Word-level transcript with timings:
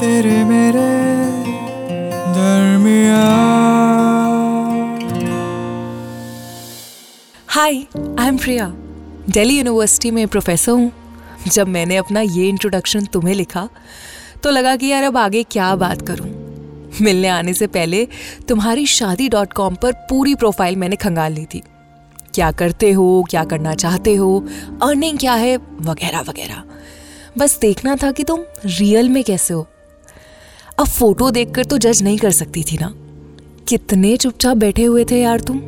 तेरे 0.00 0.44
मेरे 0.44 0.84
hi 7.46 7.74
I 8.18 8.28
am 8.28 8.36
Priya 8.36 8.66
Delhi 9.28 9.56
University 9.56 10.10
में 10.10 10.26
प्रोफेसर 10.28 10.72
हूँ। 10.72 10.92
जब 11.48 11.68
मैंने 11.68 11.96
अपना 11.96 12.20
ये 12.20 12.48
इंट्रोडक्शन 12.48 13.04
तुम्हें 13.06 13.34
लिखा 13.34 13.68
तो 14.42 14.50
लगा 14.50 14.74
कि 14.76 14.86
यार 14.86 15.02
अब 15.02 15.16
आगे 15.16 15.42
क्या 15.42 15.74
बात 15.76 16.06
करूँ। 16.08 16.28
मिलने 17.02 17.28
आने 17.28 17.54
से 17.54 17.66
पहले 17.68 18.06
तुम्हारी 18.48 18.86
शादी 18.88 19.28
डॉट 19.28 19.52
कॉम 19.52 19.74
पर 19.74 19.92
पूरी 20.10 20.34
प्रोफ़ाइल 20.34 20.76
मैंने 20.76 20.96
खंगाल 20.96 21.32
ली 21.32 21.44
थी। 21.44 21.62
क्या 22.34 22.50
करते 22.52 22.92
हो, 22.92 23.24
क्या 23.30 23.44
करना 23.44 23.74
चाहते 23.74 24.14
हो 24.14 24.46
अर्निंग 24.82 25.18
क्या 25.18 25.34
है, 25.34 25.56
वगैरह 25.56 26.20
वगैरह। 26.20 26.62
बस 27.38 27.58
देखना 27.60 27.96
था 27.96 28.12
कि 28.12 28.24
तुम 28.24 28.40
रियल 28.66 29.08
में 29.08 29.22
कैसे 29.24 29.54
हो। 29.54 29.66
अब 30.80 30.86
फ़ोटो 30.86 31.30
देखकर 31.30 31.64
तो 31.64 31.78
जज 31.78 32.02
नहीं 32.02 32.18
कर 32.18 32.30
सकती 32.30 32.62
थी 32.62 32.76
ना। 32.80 32.86
कितने 33.68 34.16
चुपचाप 34.16 34.56
बैठे 34.56 34.84
हुए 34.84 35.04
थे 35.04 35.20
यार 35.20 35.40
तुम। 35.40 35.58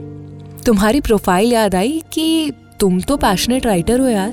तुम्हारी 0.67 1.01
प्रोफ़ाइल 1.01 1.53
याद 1.53 1.75
आई 1.75 2.03
कि 2.13 2.53
तुम 2.81 3.01
तो 3.01 3.17
पैशनेट 3.17 3.67
राइटर 3.67 4.01
हो 4.01 4.09
यार। 4.09 4.33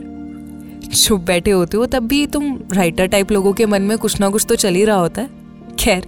चुप 0.95 1.21
बैठे 1.21 1.51
होते 1.51 1.77
हो 1.77 1.85
तब 1.85 2.07
भी 2.07 2.25
तुम 2.27 2.59
राइटर 2.73 3.07
टाइप 3.07 3.31
लोगों 3.31 3.53
के 3.53 3.65
मन 3.65 3.81
में 3.81 3.97
कुछ 3.97 4.19
ना 4.19 4.29
कुछ 4.29 4.45
तो 4.49 4.55
चल 4.55 4.75
ही 4.75 4.85
रहा 4.85 4.95
होता 4.95 5.21
है। 5.21 5.75
खैर, 5.79 6.07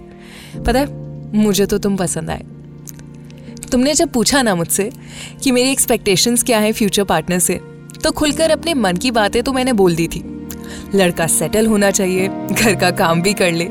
पता 0.66 0.78
है, 0.78 0.86
मुझे 1.34 1.66
तो 1.66 1.78
तुम 1.78 1.96
पसंद 1.96 2.30
आए। 2.30 2.42
तुमने 3.72 3.94
जब 3.94 4.12
पूछा 4.12 4.42
ना 4.42 4.54
मुझसे 4.54 4.90
कि 5.42 5.52
मेरी 5.52 5.72
एक्सपेक्टेशंस 5.72 6.42
क्या 6.42 6.58
हैं 6.58 6.72
फ्यूचर 6.72 7.04
पार्टनर 7.04 7.38
से 7.38 7.60
तो 8.04 8.10
खुलकर 8.10 8.50
अपने 8.50 8.74
मन 8.74 8.96
की 8.96 9.10
बातें 9.10 9.42
तो 9.42 9.52
मैंने 9.52 9.72
बोल 9.74 9.96
दी 9.96 10.08
थी। 10.08 10.24
लड़का 10.94 11.26
सेटल 11.26 11.66
होना 11.66 11.90
चाहिए, 11.90 12.28
घर 12.28 12.74
का 12.74 12.90
काम 12.90 13.22
भी 13.22 13.32
कर 13.34 13.52
ले 13.52 13.70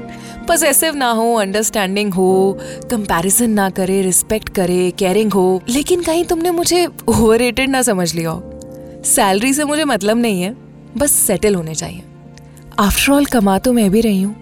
पॉसेसिव 0.51 0.95
ना 0.95 1.09
हो 1.11 1.33
अंडरस्टैंडिंग 1.33 2.13
हो 2.13 2.57
कंपैरिजन 2.91 3.49
ना 3.49 3.69
करे 3.69 4.01
रिस्पेक्ट 4.01 4.49
करे 4.49 4.91
केयरिंग 4.91 5.33
हो, 5.33 5.61
लेकिन 5.69 6.01
कहीं 6.01 6.25
तुमने 6.25 6.51
मुझे 6.51 6.85
ओवररेटेड 6.85 7.69
ना 7.69 7.81
समझ 7.81 8.15
लिया 8.15 8.29
हो। 8.29 9.01
सैलरी 9.05 9.53
से 9.53 9.63
मुझे 9.63 9.83
मतलब 9.83 10.17
नहीं 10.17 10.41
है, 10.41 10.55
बस 10.97 11.11
सेटल 11.11 11.55
होने 11.55 11.75
चाहिए। 11.75 12.03
आफ्टर 12.79 13.11
ऑल 13.11 13.25
कमा 13.25 13.57
तो 13.57 13.73
मैं 13.73 13.89
भी 13.91 14.01
रही 14.01 14.21
हूँ। 14.21 14.35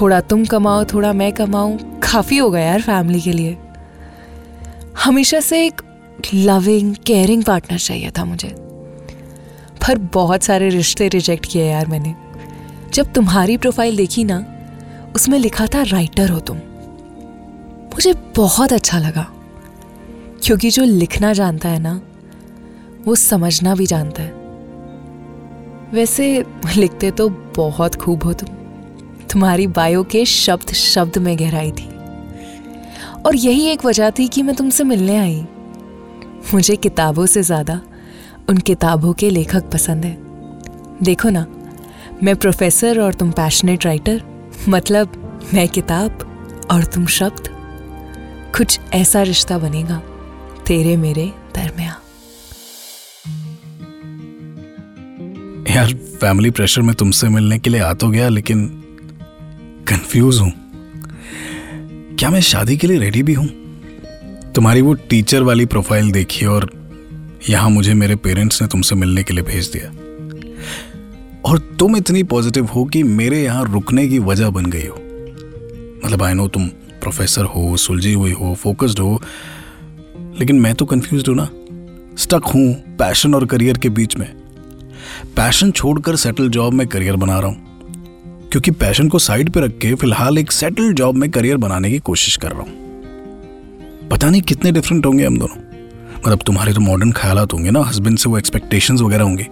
थोड़ा 0.00 0.20
तुम 0.20 0.44
कमाओ, 0.44 0.84
थोड़ा 0.84 1.12
मैं 1.12 1.32
कमाऊं, 1.32 1.76
काफ़ी 1.76 2.36
हो 2.36 2.50
गया 2.50 2.62
यार 2.62 2.80
फैमिली 2.80 3.20
के 3.20 3.32
लिए। 3.32 3.56
हमेशा 5.04 5.40
से 5.40 5.66
एक 5.66 5.82
लविंग 6.34 6.94
केयरिंग 7.06 7.44
पार्टनर 7.44 7.78
चाहिए 7.78 8.10
था 8.10 8.24
मुझे। 8.24 8.54
पर 9.86 9.98
बहुत 9.98 10.42
सारे 10.42 10.68
रिश्ते 10.68 11.08
रिजेक्ट 11.08 11.46
किए 11.52 11.66
यार 11.66 11.86
मैंने। 11.86 12.14
जब 12.94 13.12
तुम्हारी 13.12 13.56
प्रोफ़ाइल 13.56 13.96
देखी 13.96 14.24
ना 14.24 14.44
उसमें 15.14 15.38
लिखा 15.38 15.66
था, 15.66 15.82
राइटर 15.82 16.30
हो 16.30 16.40
तुम. 16.40 16.56
मुझे 17.94 18.12
बहुत 18.36 18.72
अच्छा 18.72 18.98
लगा, 18.98 19.26
क्योंकि 20.44 20.70
जो 20.70 20.84
लिखना 20.84 21.32
जानता 21.32 21.68
है 21.68 21.78
ना, 21.78 22.00
वो 23.06 23.14
समझना 23.14 23.74
भी 23.74 23.86
जानता 23.86 24.22
है। 24.22 24.40
वैसे, 25.92 26.44
लिखते 26.76 27.10
तो 27.10 27.28
बहुत 27.56 27.94
खूब 27.94 28.22
हो 28.24 28.32
तुम। 28.32 28.48
तुम्हारी 29.32 29.66
बायो 29.66 30.02
के 30.02 30.24
शब्द 30.24 30.72
शब्द 30.72 31.18
में 31.18 31.38
गहराई 31.38 31.72
थी। 31.72 31.88
और 33.26 33.36
यही 33.36 33.66
एक 33.66 33.84
वजह 33.84 34.10
थी 34.10 34.28
कि 34.28 34.42
मैं 34.42 34.56
तुमसे 34.56 34.84
मिलने 34.84 35.16
आई। 35.16 35.40
मुझे 36.54 36.76
किताबों 36.76 37.26
से 37.26 37.42
ज़्यादा 37.42 37.80
उन 38.48 38.56
किताबों 38.56 39.12
के 39.12 39.30
लेखक 39.30 39.70
पसंद 39.70 40.04
है। 40.04 40.16
देखो 41.02 41.28
ना, 41.28 41.46
मैं 42.22 42.36
प्रोफेसर 42.36 43.00
और 43.00 43.14
तुम 43.14 43.30
पैशनेट 43.30 43.86
राइटर। 43.86 44.22
मतलब 44.68 45.12
मैं 45.54 45.68
किताब 45.68 46.18
और 46.70 46.84
तुम 46.84 47.06
शब्द। 47.06 47.48
कुछ 48.56 48.78
ऐसा 48.94 49.22
रिश्ता 49.22 49.58
बनेगा 49.58 49.96
तेरे 50.66 50.96
मेरे 50.96 51.26
दरमिया 51.56 51.96
यार 55.70 55.94
फैमिली 56.20 56.50
प्रेशर 56.50 56.82
में 56.82 56.94
तुमसे 56.94 57.28
मिलने 57.28 57.58
के 57.58 57.70
लिए 57.70 57.80
आ 57.80 57.92
तो 57.94 58.08
गया, 58.08 58.28
लेकिन 58.28 58.66
कंफ्यूज 59.88 60.38
हूँ। 60.40 60.52
क्या 62.18 62.30
मैं 62.30 62.40
शादी 62.40 62.76
के 62.76 62.86
लिए 62.86 62.98
रेडी 62.98 63.22
भी 63.22 63.34
हूँ? 63.34 63.48
तुम्हारी 64.54 64.82
वो 64.82 64.94
टीचर 65.10 65.42
वाली 65.42 65.66
प्रोफ़ाइल 65.66 66.10
देखी 66.12 66.46
और 66.46 66.70
यहाँ 67.48 67.70
मुझे 67.70 67.94
मेरे 67.94 68.16
पेरेंट्स 68.16 68.62
ने 68.62 68.68
तुमसे 68.68 68.94
मिलने 68.94 69.22
के 69.22 69.34
लिए 69.34 69.44
भेज 69.44 69.70
दिया। 69.70 69.90
और 71.44 71.58
तुम 71.58 71.96
इतनी 71.96 72.22
पॉजिटिव 72.22 72.66
हो 72.66 72.84
कि 72.84 73.02
मेरे 73.02 73.42
यहाँ 73.42 73.64
रुकने 73.64 74.08
की 74.08 74.18
वजह 74.18 74.50
बन 74.50 74.66
गई 74.66 74.86
हो। 74.86 74.96
मतलब 76.06 76.22
आई 76.22 76.34
नो 76.34 76.48
तुम 76.48 76.66
प्रोफेसर 76.68 77.44
हो, 77.44 77.76
सुलझी 77.76 78.12
हुई 78.12 78.32
हो 78.32 78.54
फोकस्ड 78.54 78.98
हो, 78.98 79.22
लेकिन 80.38 80.60
मैं 80.60 80.74
तो 80.74 80.84
कंफ्यूज 80.84 81.28
हूँ 81.28 81.36
ना। 81.36 81.48
स्टक 82.18 82.42
हूँ 82.44 82.74
पैशन 82.74 83.34
और 83.34 83.46
करियर 83.46 83.78
के 83.78 83.88
बीच 83.88 84.16
में। 84.16 84.34
पैशन 85.36 85.70
छोड़कर 85.70 86.16
सेटल 86.16 86.48
जॉब 86.48 86.72
में 86.72 86.86
करियर 86.86 87.16
बना 87.16 87.38
रहा 87.38 87.48
हूँ। 87.48 87.70
क्योंकि 88.50 88.70
पैशन 88.70 89.08
को 89.08 89.18
साइड 89.18 89.50
पे 89.50 89.60
रख 89.60 89.78
के 89.78 89.94
फ़िलहाल 89.94 90.38
एक 90.38 90.52
सेटल 90.52 90.92
जॉब 90.92 91.14
में 91.14 91.30
करियर 91.30 91.56
बनाने 91.56 91.90
की 91.90 91.98
कोशिश 91.98 92.36
कर 92.36 92.50
रहा 92.50 92.60
हूँ। 92.60 92.72
पता 94.08 94.30
नहीं 94.30 94.42
कितने 94.42 94.72
डिफरेंट 94.72 95.06
होंगे 95.06 95.24
हम 95.24 95.38
दोनों। 95.38 95.56
मतलब 96.26 96.38
तुम्हारे 96.46 96.72
तो 96.72 96.80
मॉडर्न 96.80 97.12
ख्याल 97.12 97.38
होंगे 97.38 97.70
ना 97.70 97.80
हस्बैंड 97.80 98.18
से 98.18 98.30
वो 98.30 98.38
एक्सपेक्टेशंस 98.38 99.00
वगैरह 99.00 99.24
होंगे। 99.24 99.46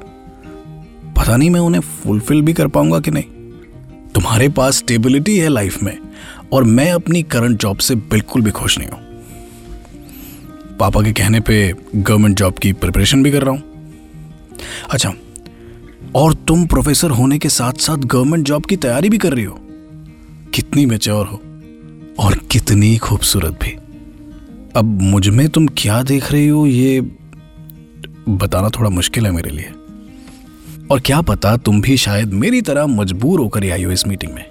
पता 1.20 1.36
नहीं 1.36 1.48
मैं 1.50 1.60
उन्हें 1.60 1.81
फुलफिल 1.81 2.41
भी 2.42 2.53
कर 2.53 2.69
पाऊँगा 2.69 2.98
कि 3.00 3.10
नहीं। 3.10 3.25
तुम्हारे 4.14 4.48
पास 4.48 4.76
स्टेबिलिटी 4.76 5.36
है 5.38 5.48
लाइफ 5.48 5.82
में, 5.82 5.98
और 6.53 6.64
मैं 6.64 6.91
अपनी 6.92 7.22
करंट 7.22 7.58
जॉब 7.60 7.78
से 7.78 7.94
बिल्कुल 7.94 8.42
भी 8.42 8.50
खुश 8.50 8.78
नहीं 8.78 8.88
हूँ। 8.88 8.98
पापा 10.78 11.03
के 11.03 11.12
कहने 11.12 11.41
पे 11.41 11.75
गवर्नमेंट 11.94 12.36
जॉब 12.36 12.59
की 12.59 12.72
प्रिपरेशन 12.72 13.22
भी 13.22 13.30
कर 13.30 13.42
रहा 13.42 13.54
हूँ। 13.54 13.62
अच्छा 14.91 15.12
और 16.14 16.34
तुम 16.48 16.66
प्रोफेसर 16.66 17.10
होने 17.10 17.38
के 17.38 17.48
साथ 17.48 17.80
साथ 17.80 17.97
गवर्नमेंट 18.06 18.47
जॉब 18.47 18.66
की 18.66 18.76
तैयारी 18.76 19.09
भी 19.09 19.19
कर 19.19 19.32
रही 19.32 19.44
हो? 19.44 19.59
कितनी 20.54 20.86
मेच्योर 20.86 21.26
हो, 21.26 21.41
और 22.19 22.38
कितनी 22.50 22.97
खूबसूरत 22.98 23.59
भी। 23.62 23.72
अब 24.76 24.98
मुझमें 25.03 25.48
तुम 25.48 25.66
क्या 25.76 26.03
देख 26.03 26.32
रही 26.32 26.48
हो, 26.48 26.66
ये 26.66 27.00
बताना 28.28 28.69
थोड़ा 28.69 28.91
मुश्किल 28.91 29.26
है 29.26 29.32
मेरे 29.32 29.50
लिए। 29.50 29.72
और 30.91 31.01
क्या 31.01 31.21
पता 31.23 31.56
तुम 31.56 31.81
भी 31.81 31.97
शायद 31.97 32.33
मेरी 32.34 32.61
तरह 32.62 32.87
मजबूर 32.87 33.41
होकर 33.41 33.71
आई 33.73 33.83
हो 33.83 33.91
इस 33.91 34.06
मीटिंग 34.06 34.33
में। 34.33 34.45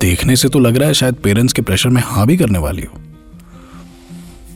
देखने 0.00 0.36
से 0.36 0.48
तो 0.48 0.58
लग 0.58 0.76
रहा 0.76 0.88
है 0.88 0.94
शायद 0.94 1.14
पेरेंट्स 1.14 1.52
के 1.52 1.62
प्रेशर 1.62 1.88
में 1.88 2.02
हाँ 2.04 2.26
भी 2.26 2.36
करने 2.36 2.58
वाली 2.58 2.82
हो। 2.82 3.00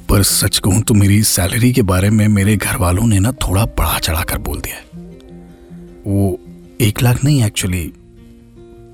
पर 0.09 0.22
सच 0.22 0.59
कहूँ 0.59 0.83
तो 0.83 0.94
मेरी 0.94 1.22
सैलरी 1.25 1.72
के 1.72 1.83
बारे 1.83 2.11
में 2.11 2.27
मेरे 2.28 2.56
घर 2.56 2.77
वालों 2.77 3.06
ने 3.06 3.19
ना 3.19 3.33
थोड़ा 3.43 3.65
बढ़ा 3.78 3.99
चढ़ा 3.99 4.22
कर 4.22 4.39
बोल 4.39 4.61
दिया 4.61 4.83
वो 6.06 6.39
एक 6.81 7.03
लाख 7.03 7.23
नहीं 7.25 7.44
एक्चुअली 7.44 7.93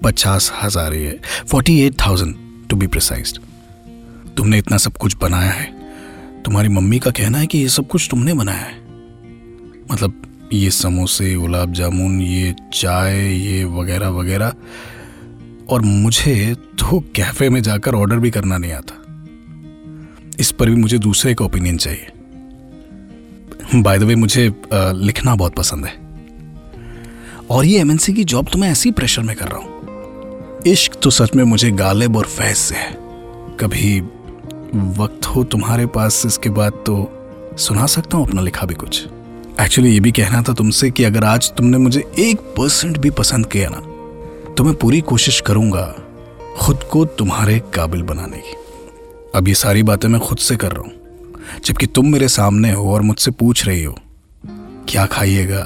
पचास 0.04 0.50
हज़ार 0.62 0.92
ही 0.92 1.04
है 1.04 1.18
forty 1.50 1.78
eight 1.80 2.00
thousand 2.00 2.34
to 2.70 2.76
be 2.76 2.86
precise 2.86 3.38
तुमने 4.36 4.58
इतना 4.58 4.76
सब 4.76 4.96
कुछ 4.96 5.16
बनाया 5.16 5.50
है। 5.50 5.66
तुम्हारी 6.42 6.68
मम्मी 6.68 6.98
का 6.98 7.10
कहना 7.10 7.38
है 7.38 7.46
कि 7.46 7.58
ये 7.58 7.68
सब 7.68 7.86
कुछ 7.88 8.08
तुमने 8.10 8.34
बनाया 8.34 8.58
है। 8.58 8.80
मतलब 9.92 10.21
ये 10.52 10.70
समोसे, 10.70 11.34
गुलाब 11.34 11.72
जामुन, 11.72 12.20
ये 12.20 12.54
चाय, 12.74 13.16
ये 13.16 13.64
वगैरह 13.64 14.08
वगैरह। 14.08 14.52
और 15.70 15.82
मुझे 15.82 16.54
तो 16.54 16.98
कैफ़े 17.16 17.48
में 17.50 17.62
जाकर 17.62 17.94
ऑर्डर 17.94 18.16
भी 18.16 18.30
करना 18.30 18.58
नहीं 18.58 18.72
आता। 18.72 18.98
इस 20.40 20.50
पर 20.50 20.70
भी 20.70 20.76
मुझे 20.76 20.98
दूसरे 20.98 21.34
का 21.34 21.44
ओपिनियन 21.44 21.76
चाहिए। 21.76 22.06
बाय 23.74 23.98
द 23.98 24.02
वे 24.02 24.14
मुझे 24.14 24.54
लिखना 24.74 25.34
बहुत 25.34 25.54
पसंद 25.54 25.86
है। 25.86 25.92
और 27.50 27.64
ये 27.64 27.80
एमएनसी 27.80 28.12
की 28.12 28.24
जॉब 28.24 28.48
तो 28.52 28.58
मैं 28.58 28.70
ऐसी 28.70 28.90
प्रेशर 28.90 29.22
में 29.22 29.34
कर 29.36 29.48
रहा 29.48 29.58
हूँ। 29.58 30.62
इश्क 30.66 31.00
तो 31.02 31.10
सच 31.10 31.34
में 31.34 31.44
मुझे 31.44 31.70
गालिब 31.70 32.16
और 32.16 32.26
फैज 32.26 32.56
से 32.56 32.74
है। 32.74 32.96
कभी 33.60 34.00
वक्त 34.98 35.26
हो 35.26 35.44
तुम्हारे 35.44 35.86
पास, 35.86 36.22
इसके 36.26 36.50
बाद 36.50 36.72
तो 36.86 37.56
सुना 37.58 37.86
सकता 37.86 38.16
हूँ 38.16 38.26
अपना 38.26 38.40
लिखा 38.40 38.66
भी 38.66 38.74
कुछ। 38.74 39.06
एक्चुअली 39.60 39.90
ये 39.92 40.00
भी 40.00 40.10
कहना 40.12 40.42
था 40.42 40.52
तुमसे 40.52 40.90
कि 40.90 41.04
अगर 41.04 41.24
आज 41.24 41.50
तुमने 41.52 41.78
मुझे 41.78 42.00
एक 42.18 42.40
परसेंट 42.56 42.98
भी 42.98 43.10
पसंद 43.10 43.46
किया 43.46 43.68
ना 43.72 43.80
तो 44.54 44.64
मैं 44.64 44.74
पूरी 44.74 45.00
कोशिश 45.00 45.40
करूँगा 45.40 45.84
खुद 46.58 46.82
को 46.82 47.04
तुम्हारे 47.04 47.58
काबिल 47.74 48.02
बनाने 48.02 48.38
की। 48.38 48.56
अब 49.34 49.48
ये 49.48 49.54
सारी 49.54 49.82
बातें 49.82 50.08
मैं 50.08 50.20
खुद 50.20 50.38
से 50.38 50.56
कर 50.56 50.72
रहा 50.72 50.82
हूँ। 50.82 51.60
जबकि 51.64 51.86
तुम 51.86 52.12
मेरे 52.12 52.28
सामने 52.28 52.72
हो 52.72 52.92
और 52.94 53.02
मुझसे 53.02 53.30
पूछ 53.30 53.66
रही 53.66 53.82
हो, 53.84 53.94
क्या 54.88 55.06
खाइएगा, 55.06 55.62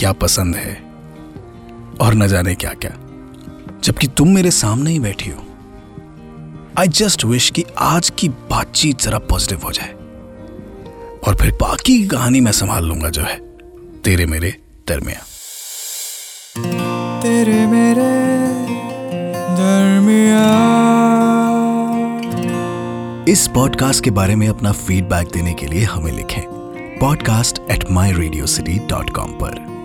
क्या 0.00 0.12
पसंद 0.12 0.56
है, 0.56 0.74
और 2.00 2.14
न 2.14 2.28
जाने 2.28 2.54
क्या 2.54 2.72
क्या 2.74 2.92
जबकि 3.84 4.06
तुम 4.08 4.34
मेरे 4.34 4.50
सामने 4.50 4.90
ही 4.90 4.98
बैठी 5.00 5.30
हो। 5.30 5.44
आई 6.78 6.88
जस्ट 6.88 7.24
विश 7.24 7.50
कि 7.50 7.64
आज 7.78 8.10
की 8.18 8.28
बातचीत 8.28 9.02
जरा 9.02 9.18
पॉजिटिव 9.18 9.60
हो 9.64 9.72
जाए। 9.72 9.95
और 11.26 11.34
फिर 11.34 11.52
बाकी 11.60 11.98
की 11.98 12.08
कहानी 12.08 12.40
मैं 12.40 12.52
संभाल 12.52 12.84
लूँगा 12.84 13.08
जो 13.08 13.22
है। 13.22 13.36
तेरे 14.04 14.26
मेरे 14.26 14.56
दरमिया 14.88 15.20
तेरे 17.22 17.66
मेरे 17.66 18.36
दरमिया 19.56 20.66
इस 23.28 23.48
पॉडकास्ट 23.48 24.04
के 24.04 24.10
बारे 24.10 24.36
में 24.36 24.48
अपना 24.48 24.72
फीडबैक 24.72 25.28
देने 25.28 25.54
के 25.54 25.66
लिए 25.66 25.84
हमें 25.84 26.12
लिखें 26.12 26.42
podcast 27.00 27.58
at 27.70 27.90
my 27.90 28.12
Radio 28.12 28.46
City 28.46 28.78
dot 28.78 29.10
com 29.10 29.30
पर। 29.30 29.75